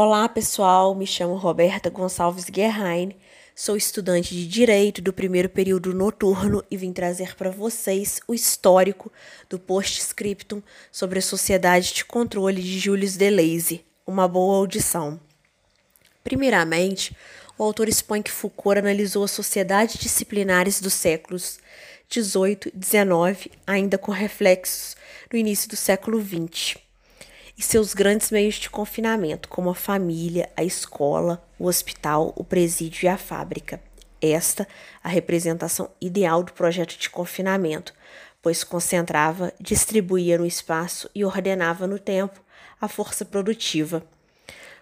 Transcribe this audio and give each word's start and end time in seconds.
Olá, 0.00 0.28
pessoal. 0.28 0.94
Me 0.94 1.04
chamo 1.04 1.34
Roberta 1.34 1.90
Gonçalves 1.90 2.44
Guerrain. 2.44 3.16
Sou 3.52 3.76
estudante 3.76 4.32
de 4.32 4.46
Direito 4.46 5.02
do 5.02 5.12
primeiro 5.12 5.48
período 5.48 5.92
noturno 5.92 6.62
e 6.70 6.76
vim 6.76 6.92
trazer 6.92 7.34
para 7.34 7.50
vocês 7.50 8.20
o 8.28 8.32
histórico 8.32 9.10
do 9.50 9.58
postscriptum 9.58 10.62
sobre 10.92 11.18
a 11.18 11.22
Sociedade 11.22 11.92
de 11.92 12.04
Controle 12.04 12.62
de 12.62 12.78
Julius 12.78 13.16
Deleuze. 13.16 13.84
Uma 14.06 14.28
boa 14.28 14.58
audição. 14.58 15.18
Primeiramente, 16.22 17.16
o 17.58 17.64
autor 17.64 17.88
expõe 17.88 18.22
que 18.22 18.30
Foucault 18.30 18.78
analisou 18.78 19.24
as 19.24 19.32
sociedades 19.32 19.98
disciplinares 19.98 20.80
dos 20.80 20.94
séculos 20.94 21.58
18 22.08 22.68
e 22.68 22.70
19, 22.72 23.50
ainda 23.66 23.98
com 23.98 24.12
reflexos 24.12 24.96
no 25.32 25.36
início 25.36 25.68
do 25.68 25.74
século 25.74 26.20
20 26.20 26.86
e 27.58 27.62
seus 27.62 27.92
grandes 27.92 28.30
meios 28.30 28.54
de 28.54 28.70
confinamento, 28.70 29.48
como 29.48 29.68
a 29.68 29.74
família, 29.74 30.48
a 30.56 30.62
escola, 30.62 31.44
o 31.58 31.66
hospital, 31.66 32.32
o 32.36 32.44
presídio 32.44 33.06
e 33.06 33.08
a 33.08 33.18
fábrica. 33.18 33.80
Esta 34.22 34.66
a 35.02 35.08
representação 35.08 35.90
ideal 36.00 36.44
do 36.44 36.52
projeto 36.52 36.96
de 36.96 37.10
confinamento, 37.10 37.92
pois 38.40 38.62
concentrava, 38.62 39.52
distribuía 39.60 40.38
no 40.38 40.46
espaço 40.46 41.10
e 41.12 41.24
ordenava 41.24 41.84
no 41.88 41.98
tempo 41.98 42.40
a 42.80 42.86
força 42.86 43.24
produtiva. 43.24 44.04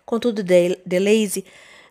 Contudo, 0.05 0.45
Deleuze 0.85 1.47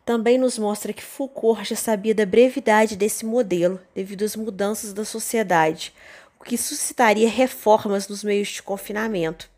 também 0.05 0.37
nos 0.37 0.59
mostra 0.59 0.93
que 0.93 1.03
Foucault 1.03 1.67
já 1.67 1.75
sabia 1.75 2.13
da 2.13 2.27
brevidade 2.27 2.95
desse 2.95 3.25
modelo 3.25 3.81
devido 3.95 4.23
às 4.23 4.35
mudanças 4.35 4.93
da 4.93 5.03
sociedade, 5.03 5.91
o 6.39 6.43
que 6.43 6.59
suscitaria 6.59 7.27
reformas 7.27 8.07
nos 8.07 8.23
meios 8.23 8.49
de 8.49 8.61
confinamento. 8.61 9.54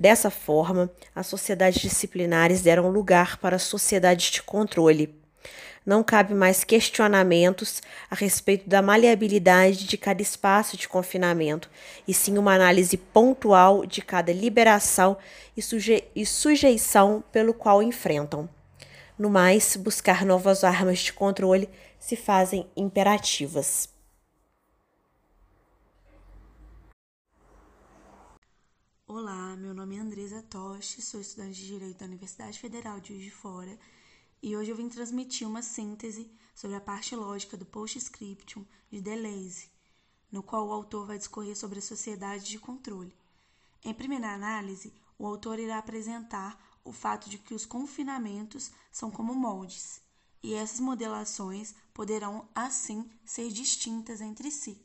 Dessa 0.00 0.30
forma, 0.30 0.90
as 1.14 1.26
sociedades 1.26 1.82
disciplinares 1.82 2.62
deram 2.62 2.88
lugar 2.88 3.36
para 3.36 3.58
sociedades 3.58 4.30
de 4.30 4.42
controle. 4.42 5.14
Não 5.84 6.02
cabe 6.02 6.32
mais 6.32 6.64
questionamentos 6.64 7.82
a 8.10 8.14
respeito 8.14 8.66
da 8.66 8.80
maleabilidade 8.80 9.84
de 9.84 9.98
cada 9.98 10.22
espaço 10.22 10.74
de 10.74 10.88
confinamento, 10.88 11.68
e 12.08 12.14
sim 12.14 12.38
uma 12.38 12.54
análise 12.54 12.96
pontual 12.96 13.84
de 13.84 14.00
cada 14.00 14.32
liberação 14.32 15.18
e, 15.54 15.60
suje 15.60 16.02
e 16.16 16.24
sujeição 16.24 17.22
pelo 17.30 17.52
qual 17.52 17.82
enfrentam. 17.82 18.48
No 19.18 19.28
mais, 19.28 19.76
buscar 19.76 20.24
novas 20.24 20.64
armas 20.64 21.00
de 21.00 21.12
controle 21.12 21.68
se 21.98 22.16
fazem 22.16 22.66
imperativas. 22.74 23.99
Olá, 29.12 29.56
meu 29.56 29.74
nome 29.74 29.96
é 29.96 29.98
Andresa 29.98 30.40
Toshi, 30.40 31.02
sou 31.02 31.20
estudante 31.20 31.58
de 31.58 31.66
Direito 31.66 31.98
da 31.98 32.06
Universidade 32.06 32.60
Federal 32.60 33.00
de 33.00 33.08
Juiz 33.08 33.24
de 33.24 33.30
Fora 33.32 33.76
e 34.40 34.56
hoje 34.56 34.70
eu 34.70 34.76
vim 34.76 34.88
transmitir 34.88 35.48
uma 35.48 35.62
síntese 35.62 36.30
sobre 36.54 36.76
a 36.76 36.80
parte 36.80 37.16
lógica 37.16 37.56
do 37.56 37.66
Postscriptum 37.66 38.64
de 38.88 39.00
Deleuze, 39.00 39.68
no 40.30 40.44
qual 40.44 40.68
o 40.68 40.72
autor 40.72 41.08
vai 41.08 41.18
discorrer 41.18 41.56
sobre 41.56 41.80
a 41.80 41.82
sociedade 41.82 42.44
de 42.44 42.60
controle. 42.60 43.12
Em 43.84 43.92
primeira 43.92 44.32
análise, 44.32 44.94
o 45.18 45.26
autor 45.26 45.58
irá 45.58 45.78
apresentar 45.78 46.56
o 46.84 46.92
fato 46.92 47.28
de 47.28 47.36
que 47.36 47.52
os 47.52 47.66
confinamentos 47.66 48.70
são 48.92 49.10
como 49.10 49.34
moldes, 49.34 50.00
e 50.40 50.54
essas 50.54 50.78
modelações 50.78 51.74
poderão, 51.92 52.48
assim, 52.54 53.10
ser 53.24 53.50
distintas 53.50 54.20
entre 54.20 54.52
si. 54.52 54.80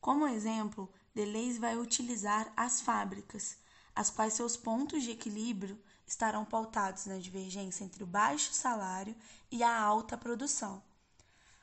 Como 0.00 0.26
exemplo, 0.26 0.92
Deleuze 1.14 1.58
vai 1.58 1.76
utilizar 1.76 2.52
as 2.56 2.80
fábricas, 2.80 3.56
as 3.94 4.08
quais 4.08 4.34
seus 4.34 4.56
pontos 4.56 5.02
de 5.02 5.10
equilíbrio 5.10 5.78
estarão 6.06 6.44
pautados 6.44 7.06
na 7.06 7.18
divergência 7.18 7.84
entre 7.84 8.02
o 8.02 8.06
baixo 8.06 8.52
salário 8.54 9.14
e 9.50 9.62
a 9.62 9.78
alta 9.78 10.16
produção. 10.16 10.82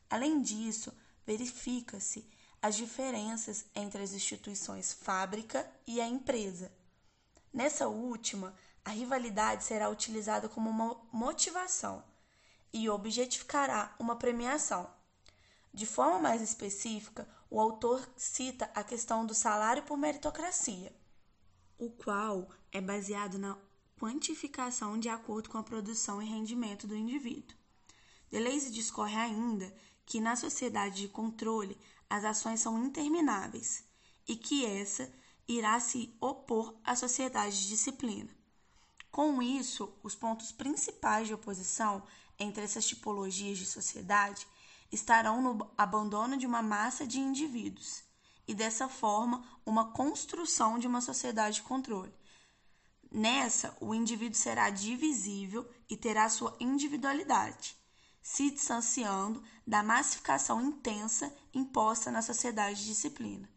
Além 0.10 0.42
disso, 0.42 0.94
verifica-se 1.26 2.28
as 2.62 2.76
diferenças 2.76 3.66
entre 3.74 4.02
as 4.04 4.14
instituições 4.14 4.94
fábrica 4.94 5.70
e 5.88 6.00
a 6.02 6.08
empresa. 6.08 6.72
Nessa 7.54 7.88
última, 7.88 8.54
a 8.84 8.92
rivalidade 8.92 9.64
será 9.64 9.90
utilizada 9.90 10.50
como 10.50 10.70
uma 10.70 11.00
motivação 11.12 12.04
e 12.72 12.90
objetificará 12.90 13.96
uma 14.00 14.16
premiação. 14.16 14.90
De 15.74 15.86
forma 15.86 16.20
mais 16.20 16.42
específica, 16.42 17.28
o 17.50 17.60
autor 17.60 18.08
cita 18.16 18.70
a 18.76 18.84
questão 18.84 19.26
do 19.26 19.34
salário 19.34 19.84
por 19.84 19.98
meritocracia, 19.98 20.94
o 21.78 21.90
qual 21.90 22.50
é 22.72 22.82
baseado 22.82 23.38
na 23.38 23.58
quantificação 24.00 25.00
de 25.00 25.10
acordo 25.10 25.50
com 25.50 25.58
a 25.58 25.64
produção 25.64 26.22
e 26.22 26.26
rendimento 26.26 26.88
do 26.88 26.96
indivíduo. 26.96 27.58
Deleuze 28.30 28.72
discorre 28.72 29.16
ainda 29.16 29.74
que 30.06 30.20
na 30.20 30.36
sociedade 30.36 31.02
de 31.02 31.08
controle 31.08 31.78
as 32.10 32.24
ações 32.24 32.62
são 32.62 32.84
intermináveis 32.84 33.84
e 34.28 34.36
que 34.36 34.66
essa 34.66 35.12
irá 35.48 35.80
se 35.80 36.16
opor 36.22 36.76
à 36.84 36.96
sociedade 36.96 37.62
de 37.62 37.70
disciplina. 37.70 38.30
Com 39.12 39.42
isso, 39.42 39.92
os 40.04 40.16
pontos 40.16 40.52
principais 40.52 41.28
de 41.28 41.34
oposição 41.34 42.04
entre 42.38 42.64
essas 42.64 42.88
tipologias 42.88 43.58
de 43.58 43.66
sociedade 43.66 44.48
estarão 44.92 45.42
no 45.42 45.72
abandono 45.78 46.38
de 46.38 46.46
uma 46.46 46.62
massa 46.62 47.06
de 47.06 47.20
indivíduos 47.20 48.04
e, 48.48 48.54
dessa 48.54 48.88
forma, 48.88 49.44
uma 49.66 49.92
construção 49.92 50.80
de 50.80 50.88
uma 50.88 51.02
sociedade 51.02 51.58
de 51.58 51.62
controle. 51.64 52.14
Nessa, 53.12 53.76
o 53.80 53.94
indivíduo 53.94 54.38
será 54.38 54.70
divisível 54.70 55.70
e 55.90 55.98
terá 55.98 56.30
sua 56.30 56.56
individualidade, 56.60 57.76
se 58.22 58.52
distanciando 58.52 59.44
da 59.66 59.82
massificação 59.82 60.62
intensa 60.62 61.36
imposta 61.54 62.12
na 62.12 62.22
sociedade 62.22 62.82
de 62.82 62.88
disciplina. 62.88 63.50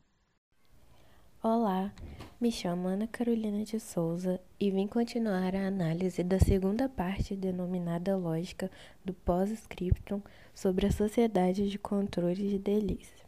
Olá, 1.44 1.92
me 2.40 2.52
chamo 2.52 2.86
Ana 2.86 3.08
Carolina 3.08 3.64
de 3.64 3.80
Souza 3.80 4.40
e 4.60 4.70
vim 4.70 4.86
continuar 4.86 5.56
a 5.56 5.66
análise 5.66 6.22
da 6.22 6.38
segunda 6.38 6.88
parte 6.88 7.34
denominada 7.34 8.16
lógica 8.16 8.70
do 9.04 9.12
pós-scriptum 9.12 10.22
sobre 10.54 10.86
a 10.86 10.92
sociedade 10.92 11.68
de 11.68 11.80
controle 11.80 12.48
de 12.48 12.60
delícia. 12.60 13.26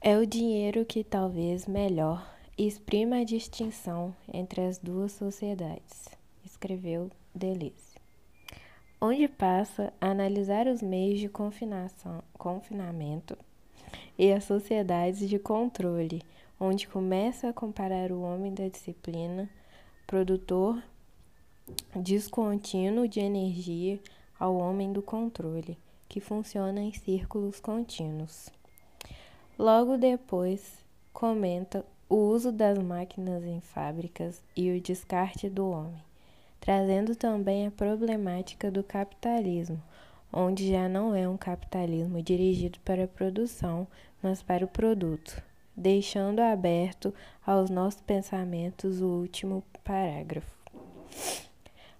É 0.00 0.16
o 0.16 0.24
dinheiro 0.24 0.84
que 0.84 1.02
talvez 1.02 1.66
melhor 1.66 2.32
exprima 2.56 3.16
a 3.16 3.24
distinção 3.24 4.14
entre 4.32 4.60
as 4.60 4.78
duas 4.78 5.10
sociedades, 5.10 6.04
escreveu 6.44 7.10
Deleuze. 7.34 7.98
Onde 9.00 9.26
passa 9.26 9.92
a 10.00 10.10
analisar 10.10 10.68
os 10.68 10.80
meios 10.80 11.18
de 11.18 11.28
confinamento 11.28 13.36
e 14.18 14.32
as 14.32 14.44
sociedades 14.44 15.28
de 15.28 15.38
controle, 15.38 16.22
onde 16.58 16.88
começa 16.88 17.48
a 17.48 17.52
comparar 17.52 18.10
o 18.10 18.22
homem 18.22 18.52
da 18.52 18.66
disciplina, 18.68 19.48
produtor 20.06 20.82
descontínuo 21.94 23.06
de 23.06 23.20
energia, 23.20 24.00
ao 24.38 24.56
homem 24.56 24.92
do 24.92 25.02
controle, 25.02 25.76
que 26.08 26.20
funciona 26.20 26.80
em 26.80 26.92
círculos 26.92 27.60
contínuos. 27.60 28.48
Logo 29.58 29.96
depois, 29.96 30.78
comenta 31.12 31.84
o 32.08 32.14
uso 32.14 32.50
das 32.52 32.78
máquinas 32.78 33.44
em 33.44 33.60
fábricas 33.60 34.40
e 34.56 34.70
o 34.70 34.80
descarte 34.80 35.48
do 35.48 35.68
homem, 35.68 36.02
trazendo 36.60 37.14
também 37.14 37.66
a 37.66 37.70
problemática 37.70 38.70
do 38.70 38.82
capitalismo, 38.82 39.82
onde 40.32 40.70
já 40.70 40.88
não 40.88 41.14
é 41.14 41.28
um 41.28 41.36
capitalismo 41.36 42.22
dirigido 42.22 42.78
para 42.84 43.04
a 43.04 43.08
produção, 43.08 43.86
mas 44.22 44.42
para 44.42 44.64
o 44.64 44.68
produto, 44.68 45.42
deixando 45.76 46.40
aberto 46.40 47.14
aos 47.46 47.70
nossos 47.70 48.00
pensamentos 48.00 49.00
o 49.00 49.06
último 49.06 49.62
parágrafo. 49.84 50.56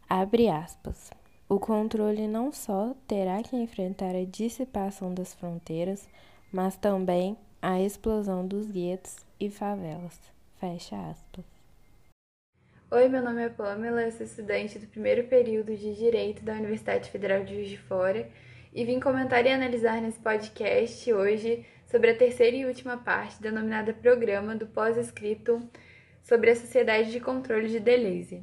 Abre 0.09 0.49
aspas. 0.49 1.11
O 1.49 1.59
controle 1.59 2.29
não 2.29 2.53
só 2.53 2.95
terá 3.07 3.43
que 3.43 3.57
enfrentar 3.57 4.15
a 4.15 4.25
dissipação 4.25 5.15
das 5.15 5.33
fronteiras, 5.33 6.07
mas 6.53 6.77
também 6.77 7.37
a 7.61 7.81
explosão 7.81 8.47
dos 8.47 8.71
guetos 8.71 9.17
e 9.41 9.51
favelas. 9.51 10.19
Fecha 10.59 10.97
aspas. 11.09 11.58
Oi, 12.91 13.07
meu 13.07 13.23
nome 13.23 13.45
é 13.45 13.51
Pamela, 13.51 14.01
eu 14.01 14.11
sou 14.11 14.25
estudante 14.25 14.79
do 14.79 14.87
primeiro 14.87 15.25
período 15.25 15.77
de 15.77 15.95
Direito 15.95 16.43
da 16.43 16.55
Universidade 16.55 17.11
Federal 17.11 17.45
de 17.45 17.55
Juiz 17.55 17.69
de 17.69 17.77
Fora 17.77 18.27
e 18.73 18.83
vim 18.83 18.99
comentar 18.99 19.45
e 19.45 19.51
analisar 19.51 20.01
nesse 20.01 20.19
podcast 20.19 21.13
hoje 21.13 21.67
sobre 21.85 22.13
a 22.13 22.17
terceira 22.17 22.57
e 22.57 22.65
última 22.65 22.97
parte 22.97 23.43
denominada 23.43 23.93
Programa 23.93 24.57
do 24.57 24.67
Pós-Escrito 24.67 25.61
sobre 26.23 26.49
a 26.49 26.57
Sociedade 26.57 27.13
de 27.13 27.21
Controle 27.21 27.69
de 27.69 27.79
Deleuze. 27.79 28.43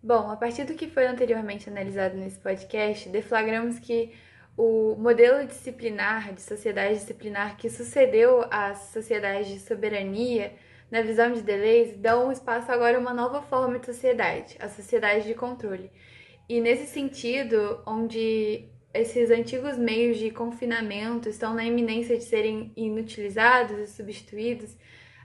Bom, 0.00 0.30
a 0.30 0.36
partir 0.36 0.62
do 0.62 0.74
que 0.74 0.86
foi 0.86 1.08
anteriormente 1.08 1.68
analisado 1.68 2.16
nesse 2.16 2.38
podcast, 2.38 3.08
deflagramos 3.08 3.80
que 3.80 4.12
o 4.56 4.94
modelo 5.00 5.44
disciplinar, 5.44 6.32
de 6.32 6.42
sociedade 6.42 6.94
disciplinar 6.94 7.56
que 7.56 7.68
sucedeu 7.68 8.46
às 8.52 8.92
sociedades 8.92 9.48
de 9.48 9.58
soberania, 9.58 10.52
na 10.90 11.02
visão 11.02 11.32
de 11.32 11.42
Deleuze, 11.42 11.96
dão 11.96 12.32
espaço 12.32 12.70
agora 12.72 12.96
a 12.96 13.00
uma 13.00 13.14
nova 13.14 13.42
forma 13.42 13.78
de 13.78 13.86
sociedade, 13.86 14.56
a 14.58 14.68
sociedade 14.68 15.26
de 15.26 15.34
controle. 15.34 15.90
E 16.48 16.60
nesse 16.60 16.86
sentido, 16.86 17.80
onde 17.86 18.68
esses 18.92 19.30
antigos 19.30 19.78
meios 19.78 20.18
de 20.18 20.30
confinamento 20.30 21.28
estão 21.28 21.54
na 21.54 21.64
iminência 21.64 22.16
de 22.16 22.24
serem 22.24 22.72
inutilizados 22.76 23.78
e 23.78 23.86
substituídos, 23.86 24.76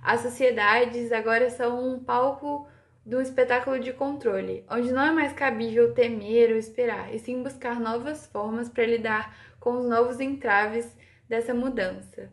as 0.03 0.21
sociedades 0.21 1.12
agora 1.12 1.50
são 1.50 1.95
um 1.95 2.03
palco 2.03 2.67
do 3.03 3.19
espetáculo 3.21 3.79
de 3.79 3.91
controle, 3.91 4.63
onde 4.69 4.91
não 4.91 5.01
é 5.01 5.12
mais 5.12 5.33
cabível 5.33 5.94
temer 5.94 6.51
ou 6.51 6.57
esperar, 6.57 7.13
e 7.13 7.19
sim 7.19 7.41
buscar 7.41 7.79
novas 7.79 8.27
formas 8.27 8.69
para 8.69 8.85
lidar 8.85 9.35
com 9.59 9.77
os 9.77 9.85
novos 9.85 10.19
entraves 10.19 10.95
dessa 11.27 11.53
mudança. 11.53 12.31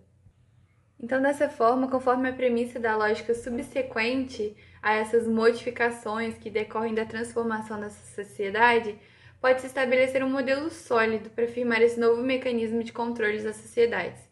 Então, 1.02 1.20
dessa 1.20 1.48
forma, 1.48 1.88
conforme 1.88 2.28
a 2.28 2.32
premissa 2.32 2.78
da 2.78 2.96
lógica 2.96 3.34
subsequente 3.34 4.56
a 4.80 4.94
essas 4.94 5.26
modificações 5.26 6.38
que 6.38 6.48
decorrem 6.48 6.94
da 6.94 7.04
transformação 7.04 7.80
dessa 7.80 8.22
sociedade, 8.22 8.96
pode-se 9.40 9.66
estabelecer 9.66 10.22
um 10.22 10.30
modelo 10.30 10.70
sólido 10.70 11.28
para 11.30 11.44
afirmar 11.44 11.82
esse 11.82 11.98
novo 11.98 12.22
mecanismo 12.22 12.84
de 12.84 12.92
controle 12.92 13.42
das 13.42 13.56
sociedades. 13.56 14.22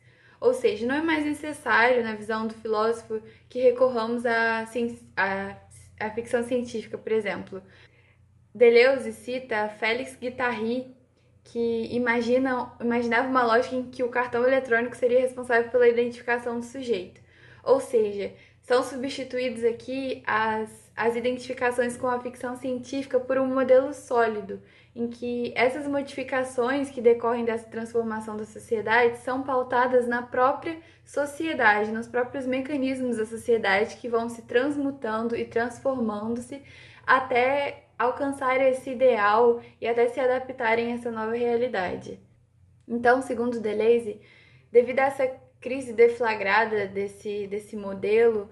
Ou 0.40 0.55
seja, 0.55 0.87
não 0.87 0.94
é 0.94 1.02
mais 1.02 1.25
necessário, 1.25 2.05
na 2.05 2.14
visão 2.14 2.46
do 2.46 2.55
filósofo, 2.55 3.20
que 3.49 3.61
recorramos 3.61 4.25
à, 4.25 4.64
à, 5.16 5.56
à 5.99 6.11
ficção 6.11 6.44
científica, 6.44 6.96
por 6.96 7.11
exemplo. 7.11 7.61
Deleuze 8.55 9.12
cita 9.12 9.69
Félix 9.69 10.16
Guattari, 10.20 10.96
que 11.44 11.88
imagina, 11.90 12.72
imaginava 12.81 13.28
uma 13.28 13.44
lógica 13.44 13.76
em 13.76 13.84
que 13.84 14.02
o 14.02 14.08
cartão 14.08 14.44
eletrônico 14.44 14.96
seria 14.96 15.20
responsável 15.20 15.70
pela 15.70 15.88
identificação 15.88 16.60
do 16.60 16.64
sujeito. 16.64 17.20
Ou 17.62 17.81
seja, 17.81 18.32
são 18.62 18.82
substituídos 18.82 19.64
aqui 19.64 20.22
as, 20.26 20.70
as 20.96 21.16
identificações 21.16 21.96
com 21.96 22.06
a 22.06 22.20
ficção 22.20 22.56
científica 22.56 23.19
por 23.19 23.38
um 23.38 23.46
modelo 23.46 23.92
sólido, 23.92 24.62
em 24.94 25.08
que 25.08 25.52
essas 25.56 25.87
modificações 25.87 26.90
que 26.90 27.00
decorrem 27.00 27.44
dessa 27.44 27.69
transformação 27.69 28.37
da 28.37 28.44
sociedade 28.44 29.19
são 29.19 29.42
pautadas 29.42 30.06
na 30.06 30.22
própria 30.22 30.78
sociedade, 31.04 31.90
nos 31.90 32.06
próprios 32.06 32.46
mecanismos 32.46 33.16
da 33.16 33.26
sociedade 33.26 33.96
que 33.96 34.08
vão 34.08 34.28
se 34.28 34.42
transmutando 34.42 35.37
e 35.37 35.44
transformando-se 35.44 36.62
até 37.06 37.84
alcançar 38.00 38.58
esse 38.62 38.88
ideal 38.88 39.61
e 39.79 39.87
até 39.87 40.08
se 40.08 40.19
adaptarem 40.19 40.91
a 40.91 40.94
essa 40.94 41.11
nova 41.11 41.35
realidade. 41.35 42.19
Então, 42.88 43.20
segundo 43.20 43.61
Deleuze, 43.61 44.23
devido 44.73 45.00
a 45.00 45.05
essa 45.05 45.31
crise 45.61 45.93
deflagrada 45.93 46.87
desse, 46.87 47.47
desse 47.47 47.76
modelo, 47.76 48.49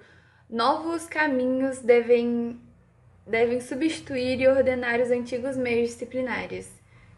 novos 0.50 1.06
caminhos 1.06 1.79
devem, 1.79 2.61
devem 3.27 3.59
substituir 3.59 4.39
e 4.39 4.47
ordenar 4.47 5.00
os 5.00 5.11
antigos 5.11 5.56
meios 5.56 5.89
disciplinares 5.93 6.71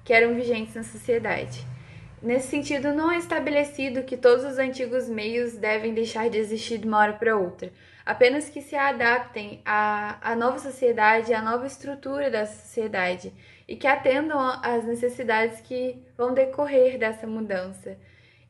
que 0.04 0.12
eram 0.12 0.32
vigentes 0.36 0.76
na 0.76 0.84
sociedade. 0.84 1.66
Nesse 2.22 2.48
sentido, 2.48 2.92
não 2.92 3.10
é 3.10 3.16
estabelecido 3.16 4.02
que 4.02 4.14
todos 4.14 4.44
os 4.44 4.58
antigos 4.58 5.08
meios 5.08 5.54
devem 5.54 5.94
deixar 5.94 6.28
de 6.28 6.36
existir 6.36 6.76
de 6.76 6.86
uma 6.86 6.98
hora 6.98 7.14
para 7.14 7.34
outra, 7.34 7.72
apenas 8.04 8.50
que 8.50 8.60
se 8.60 8.76
adaptem 8.76 9.62
à, 9.64 10.18
à 10.20 10.36
nova 10.36 10.58
sociedade, 10.58 11.32
à 11.32 11.40
nova 11.40 11.66
estrutura 11.66 12.30
da 12.30 12.44
sociedade 12.44 13.32
e 13.66 13.74
que 13.74 13.86
atendam 13.86 14.38
às 14.62 14.84
necessidades 14.84 15.62
que 15.62 15.96
vão 16.14 16.34
decorrer 16.34 16.98
dessa 16.98 17.26
mudança. 17.26 17.96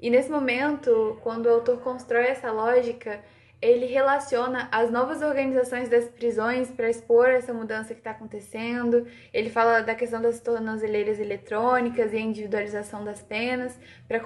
E 0.01 0.11
nesse 0.11 0.31
momento, 0.31 1.19
quando 1.23 1.47
o 1.47 1.51
autor 1.51 1.79
constrói 1.81 2.25
essa 2.25 2.51
lógica, 2.51 3.21
ele 3.61 3.87
relaciona 3.87 4.69
as 4.73 4.91
novas 4.91 5.21
organizações 5.21 5.89
das 5.89 6.07
prisões 6.07 6.71
para 6.71 6.89
expor 6.89 7.29
essa 7.29 7.53
mudança 7.53 7.93
que 7.93 8.01
está 8.01 8.13
acontecendo. 8.13 9.07
Ele 9.33 9.51
fala 9.51 9.81
da 9.81 9.95
questão 9.95 10.23
das 10.23 10.41
tornozeleiras 10.41 11.21
eletrônicas 11.21 12.13
e 12.13 12.17
a 12.17 12.21
individualização 12.21 13.05
das 13.05 13.23
penas 13.23 13.79
para 14.09 14.21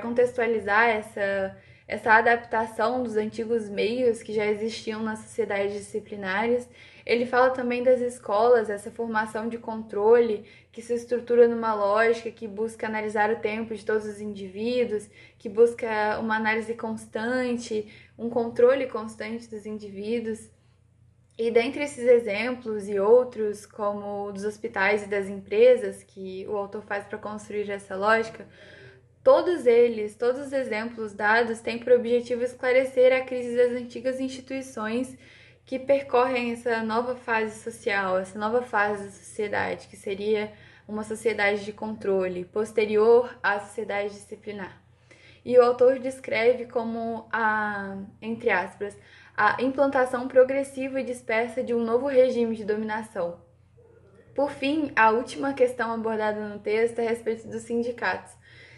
contextualizar 0.00 0.88
essa 0.88 1.56
essa 1.88 2.12
adaptação 2.12 3.02
dos 3.02 3.16
antigos 3.16 3.70
meios 3.70 4.22
que 4.22 4.34
já 4.34 4.44
existiam 4.44 5.02
nas 5.02 5.20
sociedades 5.20 5.72
disciplinares. 5.72 6.68
Ele 7.08 7.24
fala 7.24 7.48
também 7.48 7.82
das 7.82 8.02
escolas, 8.02 8.68
essa 8.68 8.90
formação 8.90 9.48
de 9.48 9.56
controle 9.56 10.44
que 10.70 10.82
se 10.82 10.92
estrutura 10.92 11.48
numa 11.48 11.74
lógica 11.74 12.30
que 12.30 12.46
busca 12.46 12.86
analisar 12.86 13.30
o 13.30 13.40
tempo 13.40 13.74
de 13.74 13.82
todos 13.82 14.04
os 14.04 14.20
indivíduos, 14.20 15.08
que 15.38 15.48
busca 15.48 16.18
uma 16.20 16.36
análise 16.36 16.74
constante, 16.74 17.90
um 18.18 18.28
controle 18.28 18.86
constante 18.88 19.48
dos 19.48 19.64
indivíduos. 19.64 20.50
E 21.38 21.50
dentre 21.50 21.82
esses 21.82 22.06
exemplos 22.06 22.86
e 22.90 23.00
outros, 23.00 23.64
como 23.64 24.30
dos 24.30 24.44
hospitais 24.44 25.04
e 25.04 25.06
das 25.06 25.28
empresas, 25.28 26.04
que 26.04 26.46
o 26.46 26.58
autor 26.58 26.82
faz 26.82 27.06
para 27.06 27.16
construir 27.16 27.70
essa 27.70 27.96
lógica, 27.96 28.46
Todos 29.20 29.66
eles, 29.66 30.14
todos 30.14 30.46
os 30.46 30.52
exemplos 30.54 31.12
dados 31.12 31.60
têm 31.60 31.78
por 31.78 31.92
objetivo 31.92 32.42
esclarecer 32.42 33.12
a 33.12 33.20
crise 33.20 33.54
das 33.56 33.72
antigas 33.72 34.20
instituições 34.20 35.18
que 35.68 35.78
percorrem 35.78 36.52
essa 36.52 36.82
nova 36.82 37.14
fase 37.14 37.60
social, 37.60 38.18
essa 38.18 38.38
nova 38.38 38.62
fase 38.62 39.04
da 39.04 39.10
sociedade, 39.10 39.86
que 39.86 39.98
seria 39.98 40.50
uma 40.88 41.04
sociedade 41.04 41.62
de 41.62 41.74
controle, 41.74 42.46
posterior 42.46 43.38
à 43.42 43.60
sociedade 43.60 44.14
disciplinar. 44.14 44.82
E 45.44 45.58
o 45.58 45.62
autor 45.62 45.98
descreve 45.98 46.64
como 46.64 47.28
a, 47.30 47.98
entre 48.22 48.48
aspas, 48.48 48.96
a 49.36 49.62
implantação 49.62 50.26
progressiva 50.26 51.02
e 51.02 51.04
dispersa 51.04 51.62
de 51.62 51.74
um 51.74 51.84
novo 51.84 52.06
regime 52.06 52.56
de 52.56 52.64
dominação. 52.64 53.38
Por 54.34 54.50
fim, 54.50 54.90
a 54.96 55.10
última 55.10 55.52
questão 55.52 55.92
abordada 55.92 56.48
no 56.48 56.60
texto 56.60 56.98
é 57.00 57.06
a 57.06 57.10
respeito 57.10 57.46
dos 57.46 57.64
sindicatos. 57.64 58.32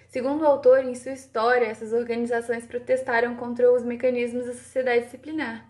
Segundo 0.08 0.42
o 0.42 0.46
autor, 0.46 0.80
em 0.80 0.96
sua 0.96 1.12
história, 1.12 1.66
essas 1.66 1.92
organizações 1.92 2.66
protestaram 2.66 3.36
contra 3.36 3.72
os 3.72 3.84
mecanismos 3.84 4.46
da 4.46 4.54
sociedade 4.54 5.04
disciplinar. 5.04 5.69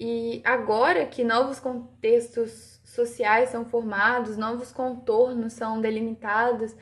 E 0.00 0.40
agora 0.44 1.06
que 1.06 1.24
novos 1.24 1.58
contextos 1.58 2.80
sociais 2.84 3.50
são 3.50 3.64
formados, 3.64 4.36
novos 4.36 4.70
contornos 4.70 5.52
são 5.52 5.80
delimitados, 5.80 6.74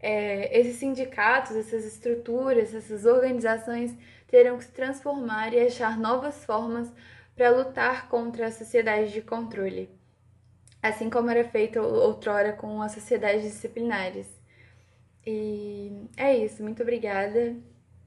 é, 0.00 0.58
esses 0.58 0.76
sindicatos, 0.76 1.56
essas 1.56 1.84
estruturas, 1.84 2.74
essas 2.74 3.04
organizações 3.04 3.96
terão 4.26 4.58
que 4.58 4.64
se 4.64 4.72
transformar 4.72 5.52
e 5.54 5.60
achar 5.60 5.98
novas 5.98 6.44
formas 6.44 6.92
para 7.34 7.50
lutar 7.50 8.08
contra 8.08 8.46
a 8.46 8.52
sociedade 8.52 9.12
de 9.12 9.22
controle, 9.22 9.90
assim 10.82 11.08
como 11.08 11.30
era 11.30 11.44
feito 11.44 11.80
outrora 11.80 12.52
com 12.52 12.82
as 12.82 12.92
sociedades 12.92 13.42
disciplinares. 13.42 14.26
E 15.26 16.08
é 16.16 16.36
isso, 16.36 16.62
muito 16.62 16.82
obrigada. 16.82 17.56